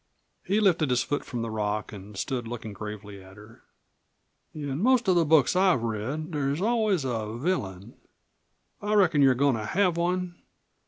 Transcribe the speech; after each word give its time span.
He 0.43 0.59
lifted 0.59 0.89
his 0.89 1.03
foot 1.03 1.23
from 1.23 1.43
the 1.43 1.51
rock 1.51 1.93
and 1.93 2.17
stood 2.17 2.47
looking 2.47 2.73
gravely 2.73 3.23
at 3.23 3.37
her. 3.37 3.61
"In 4.51 4.79
most 4.81 5.07
of 5.07 5.13
the 5.13 5.25
books 5.25 5.55
I 5.55 5.69
have 5.73 5.83
read 5.83 6.31
there's 6.31 6.59
always 6.59 7.05
a 7.05 7.37
villain. 7.39 7.93
I 8.81 8.95
reckon 8.95 9.21
you're 9.21 9.35
goin' 9.35 9.53
to 9.53 9.63
have 9.67 9.97
one?" 9.97 10.41